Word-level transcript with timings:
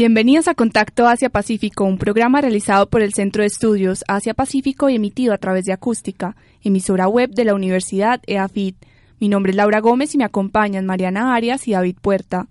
Bienvenidos 0.00 0.48
a 0.48 0.54
Contacto 0.54 1.06
Asia-Pacífico, 1.06 1.84
un 1.84 1.98
programa 1.98 2.40
realizado 2.40 2.88
por 2.88 3.02
el 3.02 3.12
Centro 3.12 3.42
de 3.42 3.48
Estudios 3.48 4.02
Asia-Pacífico 4.08 4.88
y 4.88 4.94
emitido 4.94 5.34
a 5.34 5.36
través 5.36 5.66
de 5.66 5.74
Acústica, 5.74 6.36
emisora 6.62 7.06
web 7.06 7.28
de 7.34 7.44
la 7.44 7.54
Universidad 7.54 8.22
EAFIT. 8.26 8.76
Mi 9.18 9.28
nombre 9.28 9.50
es 9.50 9.56
Laura 9.56 9.80
Gómez 9.80 10.14
y 10.14 10.16
me 10.16 10.24
acompañan 10.24 10.86
Mariana 10.86 11.34
Arias 11.34 11.68
y 11.68 11.72
David 11.72 11.96
Puerta. 12.00 12.48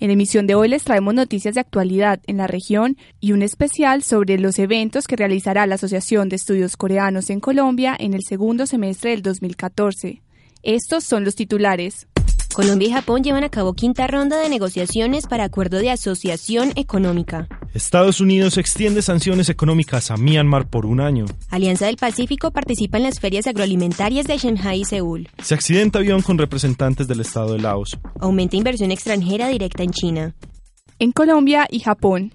En 0.00 0.08
la 0.08 0.14
emisión 0.14 0.48
de 0.48 0.56
hoy 0.56 0.66
les 0.66 0.82
traemos 0.82 1.14
noticias 1.14 1.54
de 1.54 1.60
actualidad 1.60 2.18
en 2.26 2.38
la 2.38 2.48
región 2.48 2.96
y 3.20 3.30
un 3.30 3.42
especial 3.42 4.02
sobre 4.02 4.36
los 4.36 4.58
eventos 4.58 5.06
que 5.06 5.14
realizará 5.14 5.68
la 5.68 5.76
Asociación 5.76 6.28
de 6.28 6.34
Estudios 6.34 6.76
Coreanos 6.76 7.30
en 7.30 7.38
Colombia 7.38 7.94
en 7.96 8.12
el 8.12 8.24
segundo 8.28 8.66
semestre 8.66 9.12
del 9.12 9.22
2014. 9.22 10.20
Estos 10.64 11.04
son 11.04 11.24
los 11.24 11.36
titulares. 11.36 12.08
Colombia 12.58 12.88
y 12.88 12.90
Japón 12.90 13.22
llevan 13.22 13.44
a 13.44 13.50
cabo 13.50 13.72
quinta 13.72 14.08
ronda 14.08 14.36
de 14.36 14.48
negociaciones 14.48 15.28
para 15.28 15.44
acuerdo 15.44 15.78
de 15.78 15.92
asociación 15.92 16.72
económica. 16.74 17.46
Estados 17.72 18.20
Unidos 18.20 18.58
extiende 18.58 19.00
sanciones 19.00 19.48
económicas 19.48 20.10
a 20.10 20.16
Myanmar 20.16 20.68
por 20.68 20.84
un 20.84 21.00
año. 21.00 21.26
Alianza 21.50 21.86
del 21.86 21.98
Pacífico 21.98 22.50
participa 22.50 22.96
en 22.96 23.04
las 23.04 23.20
ferias 23.20 23.46
agroalimentarias 23.46 24.26
de 24.26 24.38
Shanghai 24.38 24.80
y 24.80 24.84
Seúl. 24.84 25.28
Se 25.40 25.54
accidenta 25.54 26.00
avión 26.00 26.20
con 26.20 26.36
representantes 26.36 27.06
del 27.06 27.20
Estado 27.20 27.52
de 27.52 27.60
Laos. 27.60 27.96
Aumenta 28.18 28.56
inversión 28.56 28.90
extranjera 28.90 29.46
directa 29.46 29.84
en 29.84 29.92
China. 29.92 30.34
En 30.98 31.12
Colombia 31.12 31.68
y 31.70 31.78
Japón. 31.78 32.32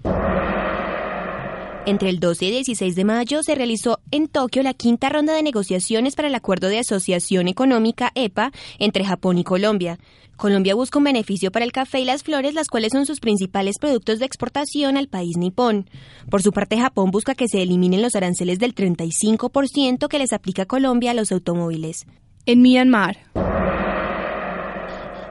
Entre 1.86 2.08
el 2.08 2.18
12 2.18 2.46
y 2.46 2.50
16 2.50 2.96
de 2.96 3.04
mayo 3.04 3.42
se 3.42 3.54
realizó 3.54 3.98
en 4.10 4.26
Tokio 4.26 4.62
la 4.62 4.72
quinta 4.72 5.10
ronda 5.10 5.34
de 5.34 5.42
negociaciones 5.42 6.16
para 6.16 6.28
el 6.28 6.34
Acuerdo 6.34 6.68
de 6.68 6.78
Asociación 6.78 7.46
Económica 7.46 8.10
EPA 8.14 8.52
entre 8.78 9.04
Japón 9.04 9.36
y 9.36 9.44
Colombia. 9.44 9.98
Colombia 10.36 10.74
busca 10.74 10.98
un 10.98 11.04
beneficio 11.04 11.52
para 11.52 11.66
el 11.66 11.72
café 11.72 12.00
y 12.00 12.06
las 12.06 12.22
flores, 12.22 12.54
las 12.54 12.68
cuales 12.68 12.92
son 12.92 13.04
sus 13.04 13.20
principales 13.20 13.76
productos 13.78 14.18
de 14.18 14.24
exportación 14.24 14.96
al 14.96 15.08
país 15.08 15.36
nipón. 15.36 15.90
Por 16.30 16.42
su 16.42 16.52
parte, 16.52 16.78
Japón 16.78 17.10
busca 17.10 17.34
que 17.34 17.48
se 17.48 17.60
eliminen 17.60 18.00
los 18.00 18.14
aranceles 18.14 18.58
del 18.58 18.74
35% 18.74 20.08
que 20.08 20.18
les 20.18 20.32
aplica 20.32 20.64
Colombia 20.64 21.10
a 21.10 21.14
los 21.14 21.32
automóviles. 21.32 22.06
En 22.46 22.62
Myanmar. 22.62 23.18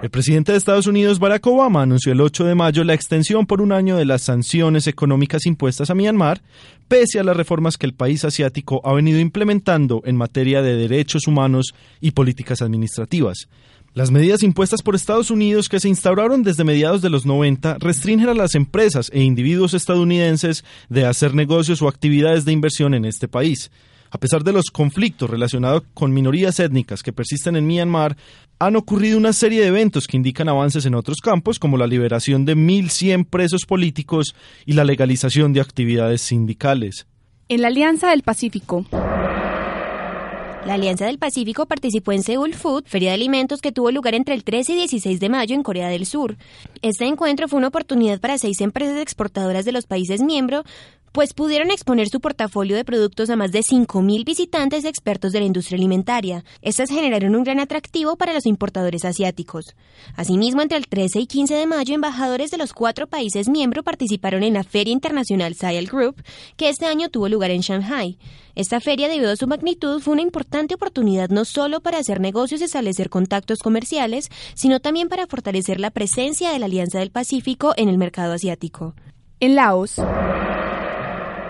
El 0.03 0.09
presidente 0.09 0.51
de 0.51 0.57
Estados 0.57 0.85
Unidos, 0.85 1.17
Barack 1.17 1.47
Obama, 1.47 1.81
anunció 1.81 2.11
el 2.11 2.19
8 2.19 2.43
de 2.43 2.55
mayo 2.55 2.83
la 2.83 2.93
extensión 2.93 3.45
por 3.45 3.61
un 3.61 3.71
año 3.71 3.95
de 3.95 4.03
las 4.03 4.23
sanciones 4.23 4.85
económicas 4.87 5.45
impuestas 5.45 5.89
a 5.89 5.95
Myanmar, 5.95 6.41
pese 6.89 7.21
a 7.21 7.23
las 7.23 7.37
reformas 7.37 7.77
que 7.77 7.85
el 7.85 7.93
país 7.93 8.25
asiático 8.25 8.81
ha 8.83 8.91
venido 8.91 9.21
implementando 9.21 10.01
en 10.03 10.17
materia 10.17 10.61
de 10.61 10.75
derechos 10.75 11.25
humanos 11.25 11.73
y 12.01 12.11
políticas 12.11 12.61
administrativas. 12.61 13.47
Las 13.93 14.11
medidas 14.11 14.43
impuestas 14.43 14.81
por 14.81 14.93
Estados 14.93 15.31
Unidos 15.31 15.69
que 15.69 15.79
se 15.79 15.87
instauraron 15.87 16.43
desde 16.43 16.65
mediados 16.65 17.01
de 17.01 17.09
los 17.09 17.25
90 17.25 17.77
restringen 17.79 18.27
a 18.27 18.33
las 18.33 18.55
empresas 18.55 19.09
e 19.13 19.23
individuos 19.23 19.73
estadounidenses 19.73 20.65
de 20.89 21.05
hacer 21.05 21.33
negocios 21.33 21.81
o 21.81 21.87
actividades 21.87 22.43
de 22.43 22.51
inversión 22.51 22.93
en 22.93 23.05
este 23.05 23.29
país. 23.29 23.71
A 24.13 24.19
pesar 24.19 24.43
de 24.43 24.53
los 24.53 24.65
conflictos 24.69 25.27
relacionados 25.27 25.81
con 25.95 26.13
minorías 26.13 26.59
étnicas 26.59 27.01
que 27.01 27.11
persisten 27.11 27.55
en 27.55 27.65
Myanmar, 27.65 28.15
han 28.59 28.75
ocurrido 28.75 29.17
una 29.17 29.33
serie 29.33 29.61
de 29.61 29.69
eventos 29.69 30.05
que 30.05 30.17
indican 30.17 30.47
avances 30.47 30.85
en 30.85 30.93
otros 30.93 31.17
campos, 31.17 31.57
como 31.57 31.77
la 31.77 31.87
liberación 31.87 32.45
de 32.45 32.55
1.100 32.55 33.25
presos 33.25 33.61
políticos 33.67 34.35
y 34.67 34.73
la 34.73 34.83
legalización 34.83 35.51
de 35.51 35.61
actividades 35.61 36.21
sindicales. 36.21 37.07
En 37.49 37.63
la 37.63 37.69
Alianza 37.69 38.11
del 38.11 38.21
Pacífico. 38.21 38.85
La 38.91 40.75
Alianza 40.75 41.07
del 41.07 41.17
Pacífico 41.17 41.65
participó 41.65 42.11
en 42.11 42.21
Seoul 42.21 42.53
Food, 42.53 42.83
feria 42.85 43.09
de 43.09 43.15
alimentos 43.15 43.61
que 43.61 43.71
tuvo 43.71 43.89
lugar 43.89 44.13
entre 44.13 44.35
el 44.35 44.43
13 44.43 44.73
y 44.73 44.75
16 44.75 45.19
de 45.19 45.29
mayo 45.29 45.55
en 45.55 45.63
Corea 45.63 45.89
del 45.89 46.05
Sur. 46.05 46.37
Este 46.83 47.05
encuentro 47.05 47.47
fue 47.47 47.57
una 47.57 47.69
oportunidad 47.69 48.21
para 48.21 48.37
seis 48.37 48.61
empresas 48.61 49.01
exportadoras 49.01 49.65
de 49.65 49.71
los 49.71 49.87
países 49.87 50.21
miembros 50.21 50.65
pues 51.13 51.33
pudieron 51.33 51.69
exponer 51.69 52.09
su 52.09 52.19
portafolio 52.19 52.75
de 52.75 52.83
productos 52.83 53.29
a 53.29 53.35
más 53.35 53.51
de 53.51 53.59
5.000 53.59 54.25
visitantes 54.25 54.83
expertos 54.83 55.31
de 55.31 55.39
la 55.39 55.45
industria 55.45 55.77
alimentaria. 55.77 56.43
Estas 56.63 56.89
generaron 56.89 57.35
un 57.35 57.43
gran 57.43 57.59
atractivo 57.59 58.15
para 58.17 58.33
los 58.33 58.47
importadores 58.47 59.05
asiáticos. 59.05 59.75
Asimismo, 60.15 60.63
entre 60.63 60.79
el 60.79 60.87
13 60.87 61.19
y 61.19 61.27
15 61.27 61.53
de 61.53 61.67
mayo, 61.67 61.93
embajadores 61.93 62.49
de 62.49 62.57
los 62.57 62.73
cuatro 62.73 63.05
países 63.05 63.47
miembros 63.47 63.85
participaron 63.85 64.41
en 64.43 64.55
la 64.55 64.63
Feria 64.63 64.91
Internacional 64.91 65.53
Sial 65.53 65.85
Group, 65.85 66.23
que 66.57 66.69
este 66.69 66.87
año 66.87 67.09
tuvo 67.09 67.29
lugar 67.29 67.51
en 67.51 67.61
Shanghai. 67.61 68.17
Esta 68.55 68.79
feria, 68.79 69.07
debido 69.07 69.31
a 69.31 69.35
su 69.35 69.45
magnitud, 69.47 70.01
fue 70.01 70.13
una 70.13 70.23
importante 70.23 70.73
oportunidad 70.73 71.29
no 71.29 71.45
solo 71.45 71.79
para 71.79 71.99
hacer 71.99 72.19
negocios 72.21 72.61
y 72.61 72.63
establecer 72.63 73.11
contactos 73.11 73.59
comerciales, 73.59 74.29
sino 74.55 74.79
también 74.79 75.09
para 75.09 75.27
fortalecer 75.27 75.79
la 75.79 75.91
presencia 75.91 76.51
de 76.51 76.57
la 76.57 76.65
Alianza 76.65 76.97
del 76.99 77.11
Pacífico 77.11 77.73
en 77.77 77.87
el 77.87 77.99
mercado 77.99 78.33
asiático. 78.33 78.95
En 79.39 79.55
Laos. 79.55 80.01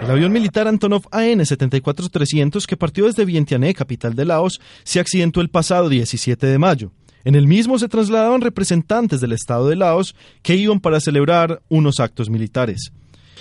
El 0.03 0.11
avión 0.11 0.33
militar 0.33 0.67
Antonov 0.67 1.03
AN-74300 1.11 2.65
que 2.65 2.75
partió 2.75 3.05
desde 3.05 3.23
Vientiane, 3.23 3.73
capital 3.73 4.15
de 4.15 4.25
Laos, 4.25 4.59
se 4.83 4.99
accidentó 4.99 5.39
el 5.39 5.49
pasado 5.49 5.87
17 5.87 6.45
de 6.45 6.59
mayo. 6.59 6.91
En 7.23 7.35
el 7.35 7.47
mismo 7.47 7.79
se 7.79 7.87
trasladaban 7.87 8.41
representantes 8.41 9.21
del 9.21 9.31
Estado 9.31 9.69
de 9.69 9.77
Laos 9.77 10.13
que 10.41 10.57
iban 10.57 10.81
para 10.81 10.99
celebrar 10.99 11.61
unos 11.69 12.01
actos 12.01 12.29
militares. 12.29 12.91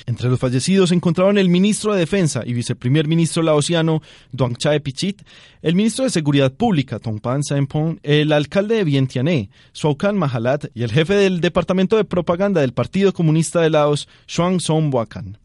Entre 0.06 0.28
los 0.28 0.38
fallecidos 0.38 0.90
se 0.90 0.94
encontraban 0.94 1.36
el 1.36 1.48
ministro 1.48 1.94
de 1.94 1.98
Defensa 1.98 2.42
y 2.46 2.52
viceprimer 2.52 3.08
ministro 3.08 3.42
laosiano 3.42 4.00
Duang 4.30 4.56
Chae 4.56 4.78
Pichit, 4.78 5.20
el 5.62 5.74
ministro 5.74 6.04
de 6.04 6.10
Seguridad 6.10 6.52
Pública 6.52 7.00
Tongpan 7.00 7.42
Sampong, 7.42 7.98
el 8.04 8.32
alcalde 8.32 8.76
de 8.76 8.84
Vientiane, 8.84 9.50
Suaukan 9.72 10.16
Mahalat 10.16 10.66
y 10.74 10.84
el 10.84 10.92
jefe 10.92 11.14
del 11.14 11.40
departamento 11.40 11.96
de 11.96 12.04
propaganda 12.04 12.60
del 12.60 12.72
Partido 12.72 13.12
Comunista 13.12 13.60
de 13.60 13.70
Laos, 13.70 14.08
Xuan 14.28 14.60
Sombuakan. 14.60 15.41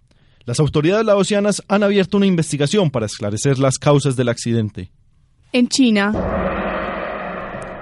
Las 0.47 0.61
autoridades 0.61 1.05
laosianas 1.05 1.61
han 1.67 1.83
abierto 1.83 2.15
una 2.15 2.25
investigación 2.25 2.89
para 2.89 3.05
esclarecer 3.05 3.59
las 3.59 3.77
causas 3.77 4.15
del 4.15 4.29
accidente. 4.29 4.91
En 5.51 5.67
China. 5.67 6.13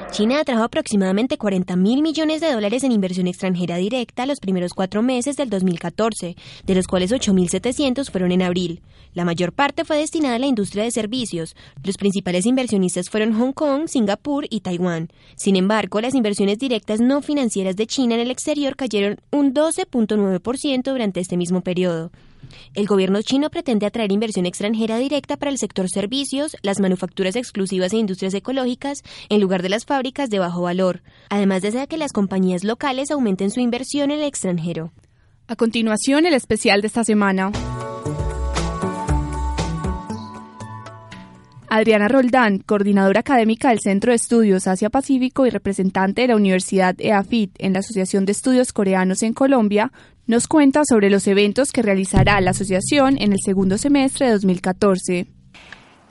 China 0.10 0.40
atrajo 0.40 0.64
aproximadamente 0.64 1.38
40 1.38 1.76
mil 1.76 2.02
millones 2.02 2.42
de 2.42 2.52
dólares 2.52 2.84
en 2.84 2.92
inversión 2.92 3.28
extranjera 3.28 3.78
directa 3.78 4.26
los 4.26 4.40
primeros 4.40 4.74
cuatro 4.74 5.04
meses 5.04 5.38
del 5.38 5.52
2014, 5.52 6.36
de 6.66 6.76
los 6.76 6.88
cuales 6.88 7.12
8.700 7.12 8.10
fueron 8.10 8.32
en 8.32 8.42
abril. 8.42 8.82
La 9.14 9.26
mayor 9.26 9.54
parte 9.54 9.86
fue 9.86 9.98
destinada 9.98 10.38
a 10.38 10.40
la 10.40 10.48
industria 10.48 10.86
de 10.86 10.90
servicios. 10.90 11.56
Los 11.84 11.98
principales 11.98 12.48
inversionistas 12.48 13.12
fueron 13.12 13.34
Hong 13.34 13.52
Kong, 13.52 13.88
Singapur 13.88 14.48
y 14.50 14.62
Taiwán. 14.62 15.10
Sin 15.36 15.56
embargo, 15.56 16.02
las 16.02 16.16
inversiones 16.16 16.58
directas 16.58 17.00
no 17.00 17.22
financieras 17.22 17.76
de 17.76 17.86
China 17.86 18.16
en 18.16 18.22
el 18.22 18.32
exterior 18.32 18.76
cayeron 18.76 19.20
un 19.32 19.54
12.9% 19.54 20.82
durante 20.82 21.20
este 21.20 21.38
mismo 21.38 21.62
periodo. 21.62 22.10
El 22.74 22.88
gobierno 22.88 23.22
chino 23.22 23.50
pretende 23.50 23.86
atraer 23.86 24.12
inversión 24.12 24.46
extranjera 24.46 24.98
directa 24.98 25.38
para 25.38 25.52
el 25.52 25.58
sector 25.58 25.90
servicios, 25.90 26.56
las 26.62 26.80
manufacturas 26.80 27.36
exclusivas 27.36 27.94
e 27.94 27.98
industrias 27.98 28.34
ecológicas, 28.34 29.04
en 29.30 29.42
lugar 29.42 29.62
de 29.62 29.70
las 29.70 29.86
fábricas 29.86 30.30
de 30.30 30.40
bajo 30.40 30.62
valor. 30.62 31.02
Además 31.30 31.62
desea 31.62 31.88
que 31.88 31.98
las 31.98 32.12
compañías 32.12 32.64
locales 32.64 33.12
aumenten 33.12 33.52
su 33.52 33.60
inversión 33.60 34.12
en 34.12 34.20
el 34.20 34.26
extranjero. 34.26 34.92
A 35.48 35.56
continuación, 35.56 36.26
el 36.26 36.34
especial 36.34 36.82
de 36.82 36.88
esta 36.88 37.04
semana. 37.04 37.52
Adriana 41.70 42.08
Roldán, 42.08 42.60
coordinadora 42.60 43.22
académica 43.22 43.70
del 43.70 43.80
Centro 43.80 44.12
de 44.12 44.16
Estudios 44.16 44.68
Asia-Pacífico 44.68 45.46
y 45.46 45.50
representante 45.50 46.22
de 46.22 46.28
la 46.30 46.36
Universidad 46.36 46.96
EAFIT 46.98 47.52
en 47.58 47.74
la 47.74 47.80
Asociación 47.80 48.26
de 48.26 48.32
Estudios 48.32 48.72
Coreanos 48.72 49.24
en 49.24 49.34
Colombia, 49.34 49.92
nos 50.28 50.48
cuenta 50.48 50.84
sobre 50.88 51.10
los 51.10 51.28
eventos 51.28 51.72
que 51.72 51.82
realizará 51.82 52.40
la 52.42 52.52
asociación 52.52 53.18
en 53.20 53.34
el 53.34 53.40
segundo 53.44 53.78
semestre 53.78 54.28
de 54.28 54.34
2014. 54.34 55.28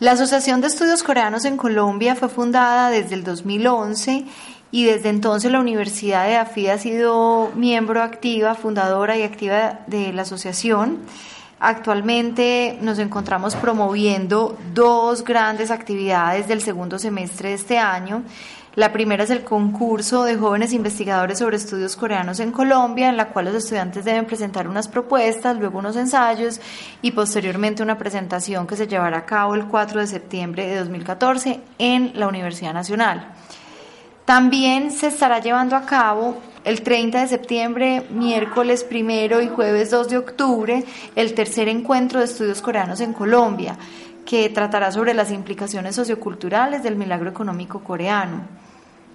La 0.00 0.12
Asociación 0.12 0.60
de 0.60 0.66
Estudios 0.66 1.02
Coreanos 1.02 1.44
en 1.44 1.56
Colombia 1.56 2.16
fue 2.16 2.28
fundada 2.28 2.90
desde 2.90 3.14
el 3.14 3.24
2011 3.24 4.24
y 4.70 4.84
desde 4.84 5.08
entonces 5.08 5.52
la 5.52 5.60
Universidad 5.60 6.26
de 6.26 6.36
AFID 6.36 6.68
ha 6.68 6.78
sido 6.78 7.52
miembro 7.54 8.02
activa, 8.02 8.56
fundadora 8.56 9.16
y 9.16 9.22
activa 9.22 9.80
de 9.86 10.12
la 10.12 10.22
asociación. 10.22 10.98
Actualmente 11.66 12.76
nos 12.82 12.98
encontramos 12.98 13.56
promoviendo 13.56 14.58
dos 14.74 15.24
grandes 15.24 15.70
actividades 15.70 16.46
del 16.46 16.60
segundo 16.60 16.98
semestre 16.98 17.48
de 17.48 17.54
este 17.54 17.78
año. 17.78 18.22
La 18.74 18.92
primera 18.92 19.24
es 19.24 19.30
el 19.30 19.44
concurso 19.44 20.24
de 20.24 20.36
jóvenes 20.36 20.74
investigadores 20.74 21.38
sobre 21.38 21.56
estudios 21.56 21.96
coreanos 21.96 22.38
en 22.40 22.52
Colombia, 22.52 23.08
en 23.08 23.16
la 23.16 23.28
cual 23.28 23.46
los 23.46 23.54
estudiantes 23.54 24.04
deben 24.04 24.26
presentar 24.26 24.68
unas 24.68 24.88
propuestas, 24.88 25.56
luego 25.56 25.78
unos 25.78 25.96
ensayos 25.96 26.60
y 27.00 27.12
posteriormente 27.12 27.82
una 27.82 27.96
presentación 27.96 28.66
que 28.66 28.76
se 28.76 28.86
llevará 28.86 29.16
a 29.16 29.24
cabo 29.24 29.54
el 29.54 29.64
4 29.64 30.00
de 30.00 30.06
septiembre 30.06 30.66
de 30.66 30.76
2014 30.80 31.62
en 31.78 32.12
la 32.14 32.28
Universidad 32.28 32.74
Nacional. 32.74 33.26
También 34.26 34.90
se 34.90 35.06
estará 35.06 35.38
llevando 35.38 35.76
a 35.76 35.86
cabo 35.86 36.36
el 36.64 36.82
30 36.82 37.20
de 37.20 37.28
septiembre, 37.28 38.02
miércoles 38.10 38.84
primero 38.84 39.40
y 39.42 39.48
jueves 39.48 39.90
2 39.90 40.08
de 40.08 40.18
octubre, 40.18 40.84
el 41.14 41.34
tercer 41.34 41.68
encuentro 41.68 42.18
de 42.18 42.24
estudios 42.24 42.62
coreanos 42.62 43.00
en 43.00 43.12
Colombia, 43.12 43.76
que 44.24 44.48
tratará 44.48 44.90
sobre 44.90 45.12
las 45.14 45.30
implicaciones 45.30 45.94
socioculturales 45.94 46.82
del 46.82 46.96
milagro 46.96 47.28
económico 47.28 47.80
coreano. 47.84 48.46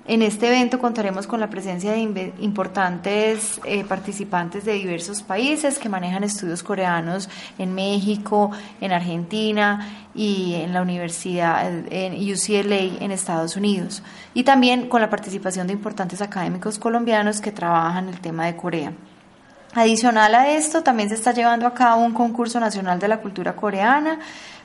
En 0.10 0.24
este 0.24 0.48
evento 0.48 0.80
contaremos 0.80 1.28
con 1.28 1.40
la 1.40 1.52
presencia 1.52 1.92
de 1.92 2.34
importantes 2.40 3.62
eh, 3.64 3.84
participantes 3.84 4.66
de 4.66 4.74
diversos 4.74 5.22
países 5.22 5.78
que 5.78 5.88
manejan 5.88 6.24
estudios 6.24 6.64
coreanos 6.64 7.30
en 7.60 7.76
México, 7.76 8.50
en 8.82 8.92
Argentina 8.92 10.10
y 10.16 10.56
en 10.56 10.74
la 10.74 10.82
Universidad 10.82 11.64
UCLA 11.86 13.04
en 13.06 13.12
Estados 13.12 13.56
Unidos. 13.56 14.02
Y 14.34 14.46
también 14.46 14.90
con 14.90 15.00
la 15.00 15.12
participación 15.12 15.68
de 15.68 15.74
importantes 15.74 16.24
académicos 16.24 16.80
colombianos 16.80 17.40
que 17.40 17.52
trabajan 17.52 18.10
el 18.10 18.20
tema 18.20 18.48
de 18.48 18.56
Corea. 18.56 18.94
Adicional 19.76 20.34
a 20.34 20.50
esto, 20.50 20.82
también 20.82 21.10
se 21.10 21.16
está 21.16 21.32
llevando 21.34 21.68
a 21.68 21.76
cabo 21.76 22.04
un 22.04 22.14
concurso 22.14 22.60
nacional 22.60 22.98
de 22.98 23.08
la 23.08 23.22
cultura 23.22 23.56
coreana 23.56 24.18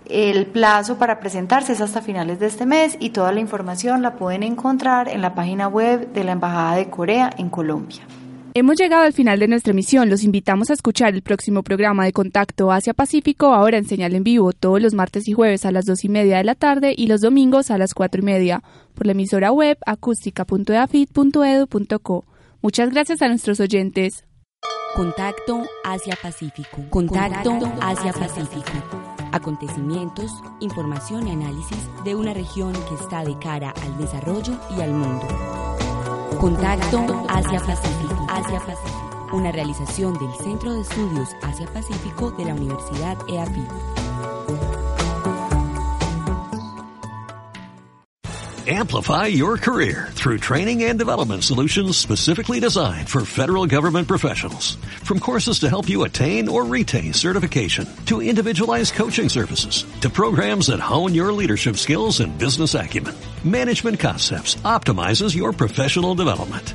El 0.06 0.46
plazo 0.46 0.96
para 0.96 1.20
presentarse 1.20 1.74
es 1.74 1.82
hasta 1.82 2.00
finales 2.00 2.38
de 2.38 2.46
este 2.46 2.64
mes 2.64 2.96
y 2.98 3.10
toda 3.10 3.30
la 3.30 3.40
información 3.40 4.00
la 4.00 4.14
pueden 4.14 4.42
encontrar 4.42 5.08
en 5.08 5.20
la 5.20 5.34
página 5.34 5.68
web 5.68 6.12
de 6.14 6.24
la 6.24 6.32
Embajada 6.32 6.76
de 6.76 6.88
Corea 6.88 7.30
en 7.36 7.50
Colombia. 7.50 8.04
Hemos 8.54 8.76
llegado 8.76 9.02
al 9.04 9.12
final 9.12 9.38
de 9.38 9.46
nuestra 9.48 9.72
emisión. 9.72 10.08
Los 10.08 10.24
invitamos 10.24 10.70
a 10.70 10.72
escuchar 10.72 11.12
el 11.14 11.20
próximo 11.22 11.62
programa 11.62 12.04
de 12.04 12.12
Contacto 12.12 12.72
Asia-Pacífico, 12.72 13.54
ahora 13.54 13.76
en 13.78 13.84
señal 13.84 14.14
en 14.14 14.24
vivo, 14.24 14.52
todos 14.52 14.82
los 14.82 14.94
martes 14.94 15.28
y 15.28 15.32
jueves 15.32 15.64
a 15.64 15.70
las 15.70 15.84
dos 15.84 16.04
y 16.04 16.08
media 16.08 16.38
de 16.38 16.44
la 16.44 16.54
tarde 16.54 16.94
y 16.96 17.08
los 17.08 17.20
domingos 17.20 17.70
a 17.70 17.76
las 17.78 17.92
cuatro 17.94 18.22
y 18.22 18.24
media, 18.24 18.62
por 18.94 19.06
la 19.06 19.12
emisora 19.12 19.52
web 19.52 19.78
acústica.eafit.edu.co. 19.86 22.24
Muchas 22.60 22.90
gracias 22.90 23.22
a 23.22 23.28
nuestros 23.28 23.60
oyentes. 23.60 24.24
Contacto 24.96 25.64
Asia-Pacífico. 25.84 26.82
Contacto 26.90 27.56
Asia-Pacífico. 27.80 28.72
Acontecimientos, 29.30 30.32
información 30.60 31.28
y 31.28 31.32
análisis 31.32 31.78
de 32.04 32.16
una 32.16 32.34
región 32.34 32.72
que 32.72 32.94
está 32.94 33.24
de 33.24 33.38
cara 33.38 33.72
al 33.82 33.98
desarrollo 33.98 34.58
y 34.76 34.80
al 34.80 34.92
mundo. 34.92 35.28
Contacto 36.40 37.26
Asia-Pacífico. 37.28 38.17
Asia-Pacífico. 38.48 39.28
Una 39.32 39.52
realización 39.52 40.14
del 40.14 40.34
Centro 40.42 40.72
de 40.72 40.80
Estudios 40.80 41.28
Asia-Pacífico 41.42 42.30
de 42.30 42.44
la 42.46 42.54
Universidad 42.54 43.18
EAPI. 43.28 43.66
Amplify 48.70 49.28
your 49.28 49.56
career 49.56 50.08
through 50.12 50.38
training 50.38 50.84
and 50.84 50.98
development 50.98 51.42
solutions 51.42 51.96
specifically 51.96 52.60
designed 52.60 53.08
for 53.08 53.24
federal 53.24 53.66
government 53.66 54.08
professionals. 54.08 54.76
From 55.04 55.20
courses 55.20 55.60
to 55.60 55.70
help 55.70 55.88
you 55.88 56.04
attain 56.04 56.48
or 56.48 56.66
retain 56.66 57.14
certification, 57.14 57.86
to 58.06 58.20
individualized 58.20 58.92
coaching 58.92 59.30
services, 59.30 59.86
to 60.02 60.10
programs 60.10 60.66
that 60.66 60.80
hone 60.80 61.14
your 61.14 61.32
leadership 61.32 61.76
skills 61.76 62.20
and 62.20 62.36
business 62.38 62.74
acumen, 62.74 63.14
Management 63.42 64.00
Concepts 64.00 64.56
optimizes 64.56 65.34
your 65.34 65.54
professional 65.54 66.14
development. 66.14 66.74